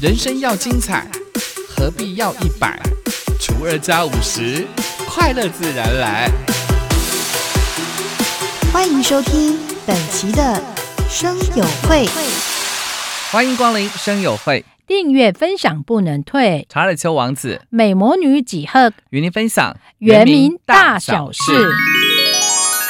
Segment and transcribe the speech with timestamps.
[0.00, 1.06] 人生要精彩，
[1.68, 2.80] 何必要一百
[3.38, 4.66] 除二加五十？
[5.06, 6.30] 快乐自然来。
[8.72, 10.58] 欢迎收听本期的
[11.06, 12.06] 生友会。
[13.30, 16.66] 欢迎光临生友会，订阅分享不能退。
[16.70, 21.42] 查尔丘王子美魔女几何与您分享原民大小事。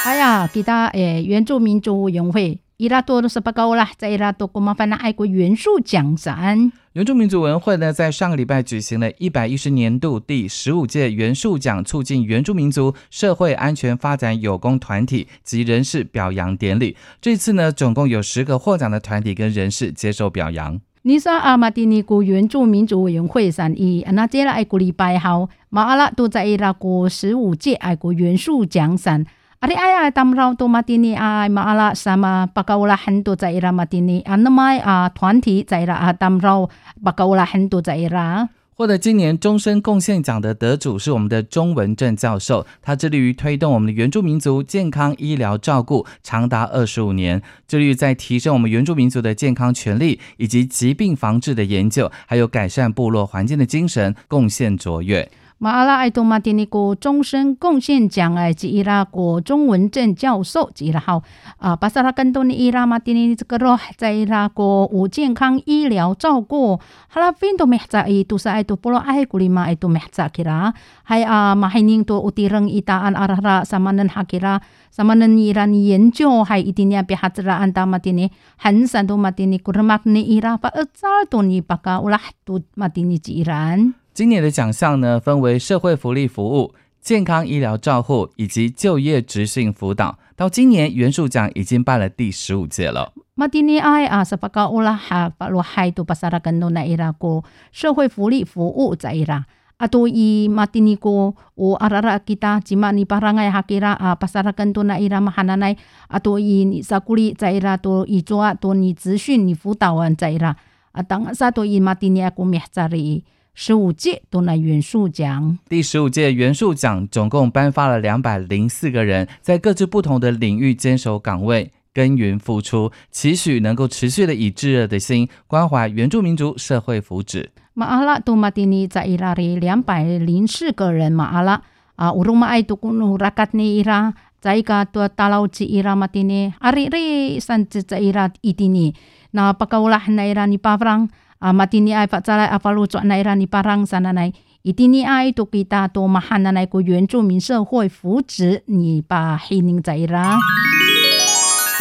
[0.05, 6.71] 哎呀，给大诶原住民族委员会伊拉多的十八高啦，在伊拉多国麻烦那爱国元素奖展。
[6.93, 16.97] 原住民族文会呢，在上个礼拜举行了一百一十年度第十五届元素奖促进原住民族社会安全发展有功团体及人士表扬典礼。
[17.21, 20.81] 这次呢，总共有十个获奖的团体跟人士接受表扬。
[21.03, 29.23] 你说阿马蒂尼古原住民族委员会上，伊那接了爱国礼拜后，马阿拉都在伊拉国十五届爱国元素奖上。
[29.61, 35.93] Ari ay tamrao to matini ay maala sama pakaulahan to zaira matini anamai a 团体 zaira
[35.93, 36.67] a tamrao
[37.03, 38.49] pakaulahan to zaira。
[38.73, 55.29] 获得今年终身贡献奖的得主是我们的钟文正教授，他致力于推动我们的原住民族健康医疗照顾长达二十五年，致力于在提升我们原住民族的健康权利以及疾病防治的研究，还有改善部落环境的精神贡献卓越。
[55.63, 61.21] 马阿拉爱多马蒂尼国终身贡献奖哎，及伊拉国中文正教授及伊拉好
[61.59, 66.77] 啊，巴萨拉根多尼伊拉马蒂尼这个罗在伊拉国无健康医疗照顾，
[67.09, 70.73] 哈拉芬多咩在伊都是爱多波罗爱古里马爱多咩在 kira，
[71.03, 83.93] 还啊马海宁多乌蒂人伊达安阿拉拉萨曼能哈 kira，萨曼能伊拉尼研究还一定要别哈兹拉安达马蒂尼，很少多马蒂尼古尔马尼伊拉巴尔扎多尼巴卡乌拉多马蒂尼吉伊兰。
[84.13, 90.19] 今年的奖项呢，分为社会福利服务、健康医疗照护以及就业执行辅导。
[90.35, 93.13] 到今年，元树奖已经办了第十五届了。
[93.35, 97.41] 马蒂尼埃啊，是巴高乌拉哈巴罗海杜巴萨拉根诺奈伊拉国
[97.71, 99.45] 社会福利服务在伊拉。
[99.77, 105.75] 阿多伊马蒂尼国乌阿拉拉吉达吉马尼巴拉埃哈吉拉啊巴萨拉根多奈伊拉马哈纳奈
[106.09, 110.55] 阿多伊尼萨库里在伊拉多伊做阿多尼咨询你辅导员在伊拉。
[110.91, 113.23] 啊，当萨多伊马蒂尼埃国米哈扎里。
[113.53, 127.47] 十五届东南元素奖，第十五届元素奖总共颁发了两百零四个人，在各自不同的领域坚守岗位，耕耘付出，期许能够持续的以炙热的心关怀原住民族社会福祉。
[127.73, 131.61] 马阿拉多马蒂尼在伊拉里两百零四个人，马阿拉
[131.97, 138.95] 啊乌鲁马埃杜古努拉卡尼伊拉在一个多大老吉伊拉马蒂尼阿里里三只在伊拉伊蒂尼，
[139.31, 141.09] 那巴卡乌拉汉伊拉尼巴弗朗。
[141.41, 144.31] 啊，matini ai fatsala afalu c nai rani parang sana nai
[144.63, 150.37] itini ai to kita to mahana nai 国原住民社会福祉，你把黑宁在啦。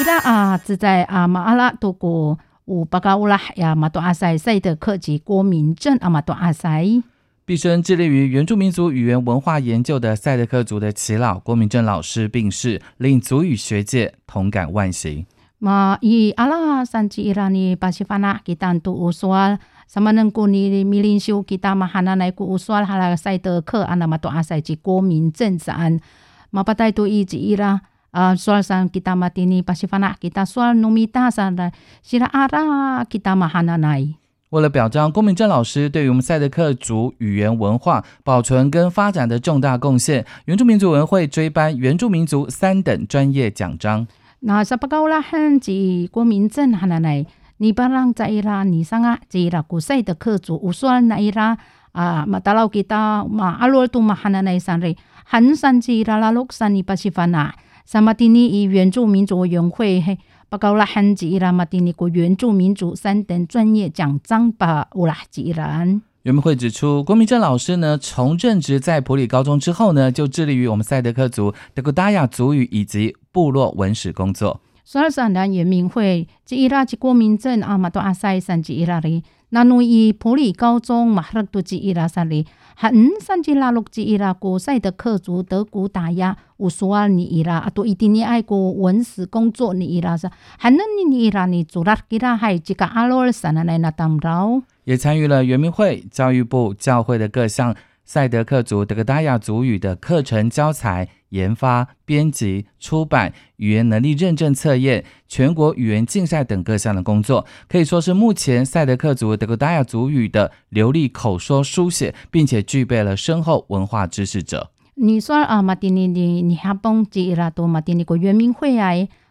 [0.00, 7.02] 伊拉啊，自在啊马阿拉多国乌巴嘎乌拉呀马多阿塞赛德克吉郭明正啊马多阿塞。
[7.44, 15.26] 毕生致力于原住民族语言文化研究的赛德克族的耆老郭明正老师病逝，令族语学界同感万幸。
[15.60, 21.76] Ma i ala sanci irani pasifana kita untuk usual sama neng ku ni milin shu kita
[21.76, 25.28] mahana nai ku usual hala sai de ke ana ma to asai ji guo min
[25.36, 26.00] zhen zan
[26.48, 27.76] ma patai tu i ji ira
[28.16, 31.52] uh, soal san kita mati ni pasifana kita soal numita san
[32.00, 34.16] sira ara kita mahana nai
[34.50, 44.08] 为了表彰郭明正老师对于我们赛德克族语言文化保存跟发展的重大贡献，原住民族文会追颁原住民族三等专业奖章。
[44.42, 47.26] 那十八高啦，很及国民证哈那来，
[47.58, 51.58] 你巴让在伊拉你上啊，在啦古赛的客族，无算那伊拉
[51.92, 54.96] 啊，嘛达老吉达嘛阿罗杜嘛哈那来上嘞，
[55.26, 60.18] 很山在伊拉拉洛山尼巴西凡啊，萨马蒂尼以原住民族委员会嘿，
[60.48, 65.84] 八高啦很及伊拉马蒂尼国原住民族三等专业奖章吧，乌拉吉伊拉。
[66.24, 74.60] 原民会指出，郭明正老师呢，从任职在普里高中之后呢，就致力于我们赛德克族德古达雅族语以及部落文史工作。
[74.84, 82.46] 所以，上南原民会即伊拉即郭明正阿玛多阿塞山即伊拉里，那努伊普里高中马赫多即伊拉山里，
[82.76, 90.28] 很山即拉洛即伊拉国赛德克族德古达亚乌苏尔尼伊拉阿多伊丁尼爱国文史工作尼伊拉是，
[90.58, 94.60] 很能尼伊拉尼祖拉吉拉海即个阿罗尔山那来那当绕。
[94.90, 114.72] 也参与了原民会、教育部、教会的各项赛德克族德格达亚族语的课程教材研发、编辑、出版、语言能力认证测验、全国语言竞赛等各项的工作，可以说是目前赛德克族德格达亚族语的流利口说书写，并且具备了深厚文化知识者。
[114.96, 118.90] 你说啊，马丁尼尼尼哈邦吉拉多马丁尼国原民会啊。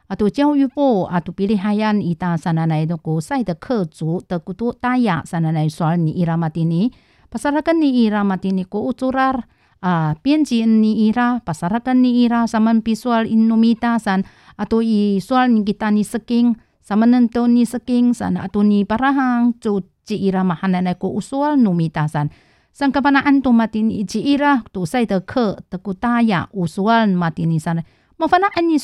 [0.09, 6.91] 啊，都教育部啊，都比利海岸伊达山来的国赛的客族的古都大雅山来说你伊拉马蒂尼
[7.29, 9.45] ，pasarakan ni ira matini ko uturar
[9.85, 14.25] ah pienji ni ira pasarakan ni ira saman visual inumitasan
[14.57, 19.53] atau i soal ni kita ni seking saman to ni seking sana atau ni parahang
[19.61, 22.33] cu ci ira mahana ko usual numitasan
[22.73, 28.77] 上个巴那安多马丁以及伊拉杜塞的克的古大雅乌苏尔马丁尼上来，莫法那安尼苏尔，莫法那安尼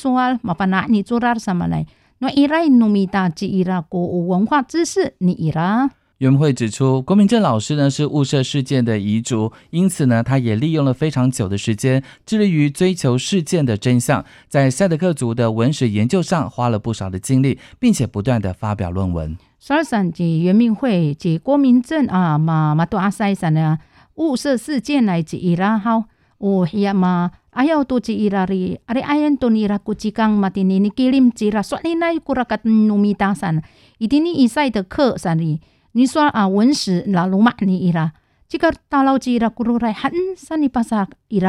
[1.03, 1.85] 做拉什么来？
[2.19, 5.89] 那伊拉努米达及伊拉国文化知识，你伊拉。
[6.19, 19.38] 袁文慧指出，郭明正老师呢是雾社事件的遗族，因此呢，他也利用了非常久的时间，致力于追求事件的真相，在赛德克族的文史研究上花了不少的精力，并且不断的发表论文。
[19.59, 23.77] 十二三及圆明会及郭明正啊嘛嘛多阿塞山呢
[24.15, 26.05] 雾社事件来及伊拉好，
[26.39, 27.31] 有呀嘛。
[27.55, 32.67] Ayaw to ci irari ari ayan to nira kucikang matini ni kilim cira swali na kurakat
[32.67, 33.63] numitasan
[33.97, 35.63] itini isai de ke sani
[35.95, 38.11] 你说啊，文史老鲁马尼伊拉，
[38.49, 41.39] 这个大老吉拉咕噜来很三尼巴萨伊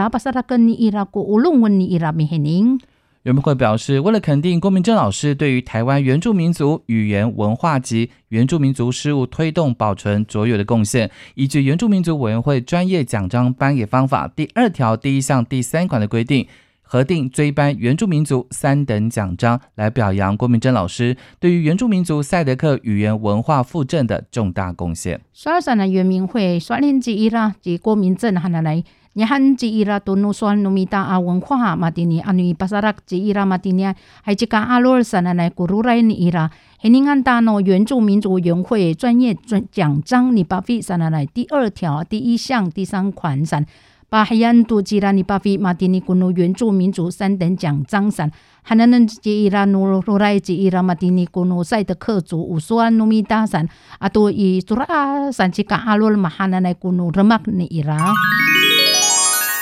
[3.26, 3.43] 人们。
[3.46, 16.44] 会表示，为了肯定郭明正老师对于台湾原住民族语言文化及原住民族事务推动保存卓越的贡献，依据原住民族委员会专业奖章颁给方法第二条第一项第三款的规定。
[16.88, 25.20] 核定追颁原住民族三等奖章，来表扬郭明珍老师对于原住民族赛德克语言文化复振的重大贡献。
[25.32, 28.84] 刷山的原民会刷年之一啦，及郭明正喊来，
[29.14, 33.92] 你喊之一啦，都努刷努米达阿文化马蒂尼阿女巴萨拉之一啦马蒂尼，
[34.22, 43.66] 还这个阿罗尔山来古鲁来尼伊啦，黑宁安达诺原住民族委员会专业专奖章，你巴菲山来第二条第一项第三款上。
[44.08, 48.30] 把海岸杜吉拉尼巴菲马蒂尼古努原住民族三等奖章上，
[48.62, 53.68] 还能能吉伊拉努罗来吉伊拉马蒂尼古努赛的客族乌苏安努米达山，
[53.98, 58.12] 啊都以苏拉山吉卡阿罗马哈那奈古努热马尼伊拉。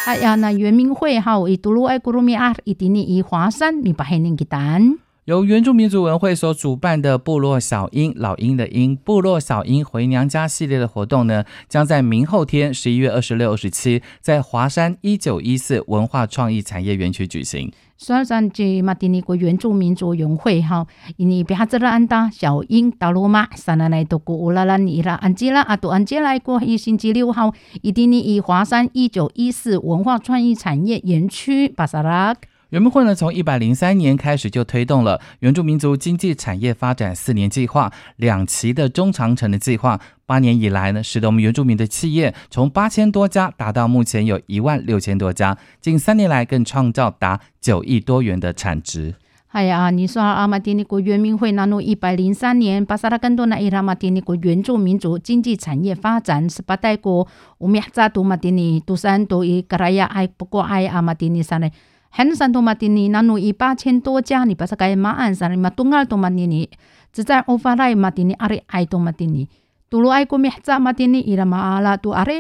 [0.07, 4.99] 哎呀，那原民会好以杜鲁埃古鲁米阿伊蒂尼以华山尼巴海宁吉丹。
[5.25, 17.73] 由原住民族文会所主办的部落小英老鹰的鹰部落小英回娘家系列的活动呢，将在明后天十一月二十六、二十七，在华山一九一四文化创意产业园区举行。
[17.97, 20.87] 虽然这马丁尼国原住民族文会哈，
[21.17, 32.35] 因为别哈子拉安达小英达罗马，三奶奶都过乌拉拉尼拉安吉拉阿都安吉来过一星期六号，一定呢以华山一九一四文化创意产业园区巴萨拉。
[32.75, 40.01] 原民会呢，从一百零三年开始就推动了原住民族经济产业发展四年计划、两期的中长程的计划。
[40.27, 45.57] 八年以来呢，使得我们原住民的企业从八千多家达到目前有一万六千多家。
[45.81, 49.15] 近三年来，更创造达九亿多元的产值。
[49.51, 57.25] 哎呀，你说阿马丁尼国原民会那诺一百零三年，巴萨拉更多那伊拉马丁尼国原住民族经济产业发展十八代国，
[57.59, 61.71] 我们扎多马丁尼杜山多伊格拉亚爱不过爱阿马丁尼山嘞。
[62.17, 66.71] 很山多马蒂尼，那努一八千多家，你把它改马鞍上，你马东尔多马蒂尼，
[67.13, 69.49] 只在欧法来马蒂尼，阿里爱多马蒂尼，
[69.91, 72.33] 杜鲁爱国米扎马蒂尼，伊拉马阿拉杜阿里，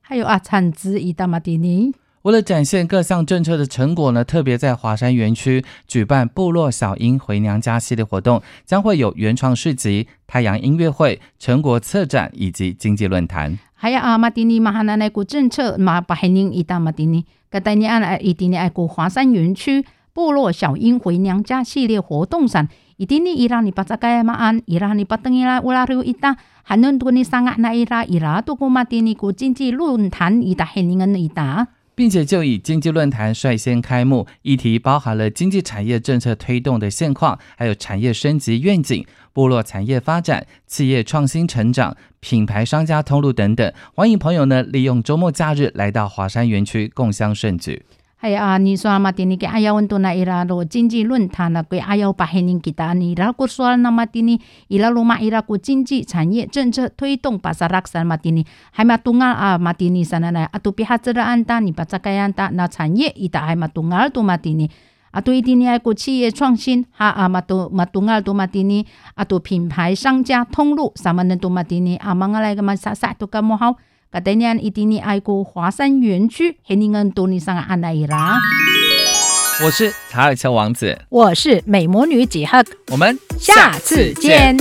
[0.00, 1.94] 还有阿产值伊达马蒂尼。
[2.22, 13.58] 为了展现各项政策的成果呢，特别在华山园区举办部落小英回娘家系列活动，将会有原创市集、太阳音乐会、成果策展以及经济论坛。
[13.72, 31.68] 还有阿马蒂尼马哈那奈古政策马巴海宁伊达马蒂尼，格代尼安伊蒂尼爱古华山园区部落小英回娘家系列活动上，伊蒂尼伊拉尼巴扎盖马安伊拉尼巴登伊拉乌拉鲁伊达，还能多尼桑阿那伊拉伊拉多古马蒂尼古经济论坛伊达海宁恩伊达。
[32.00, 39.04] 并且就以经济论坛率先开幕，议题包含了经济产业政策推动的现况，还有产业升级愿景、
[39.34, 43.70] 部落产业发展、企业创新成长、品牌商家通路等等。
[43.94, 47.82] 欢迎朋友呢利用周末假日来到华山园区共襄盛举。
[48.22, 49.10] 还有啊，你说嘛？
[49.10, 64.70] 丁尼给阿耀温度那伊拉罗经济论坛那给阿耀把黑人给打你，然后说那么丁尼伊拉罗马伊拉国经济产业政策推动巴萨拉克山马丁尼，还嘛东啊啊马丁尼山那来啊都比哈子的安达你把这个安达那产业伊达还嘛东啊多马丁尼。
[65.12, 73.74] 啊，对丁尼爱国企业创新，哈啊嘛多嘛东啊多马丁尼，啊多品牌商家通路，什么能多马丁尼，啊忙啊来个嘛啥啥都咁么好。
[74.36, 78.36] 年一定你爱过华山园区，黑尼恩多尼上阿奈伊拉。
[79.64, 84.56] 我是查尔斯王子，我是美魔女几何，我们下次见。